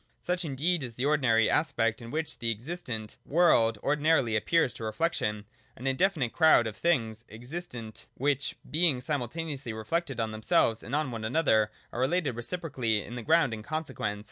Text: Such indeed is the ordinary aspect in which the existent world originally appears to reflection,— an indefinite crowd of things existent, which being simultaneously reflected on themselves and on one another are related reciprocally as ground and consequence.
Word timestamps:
Such 0.19 0.43
indeed 0.43 0.81
is 0.81 0.95
the 0.95 1.05
ordinary 1.05 1.47
aspect 1.47 2.01
in 2.01 2.09
which 2.09 2.39
the 2.39 2.49
existent 2.49 3.17
world 3.23 3.77
originally 3.83 4.35
appears 4.35 4.73
to 4.73 4.83
reflection,— 4.83 5.45
an 5.77 5.85
indefinite 5.85 6.33
crowd 6.33 6.65
of 6.65 6.75
things 6.75 7.23
existent, 7.29 8.07
which 8.15 8.55
being 8.67 8.99
simultaneously 8.99 9.73
reflected 9.73 10.19
on 10.19 10.31
themselves 10.31 10.81
and 10.81 10.95
on 10.95 11.11
one 11.11 11.23
another 11.23 11.69
are 11.93 11.99
related 11.99 12.35
reciprocally 12.35 13.03
as 13.05 13.21
ground 13.21 13.53
and 13.53 13.63
consequence. 13.63 14.19